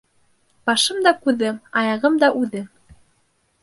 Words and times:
Башым 0.69 1.03
да 1.09 1.13
күҙем, 1.27 1.61
аяғым 1.85 2.19
да 2.25 2.35
үҙем. 2.43 2.71